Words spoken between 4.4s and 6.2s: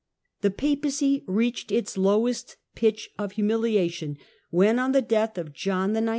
when, on the death of John XIX.